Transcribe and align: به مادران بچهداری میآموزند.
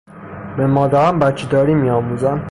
به 0.57 0.67
مادران 0.67 1.19
بچهداری 1.19 1.73
میآموزند. 1.75 2.39